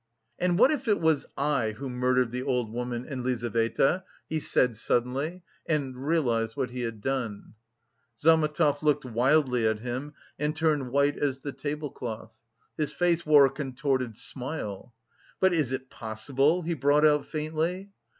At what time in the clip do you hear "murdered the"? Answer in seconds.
1.87-2.41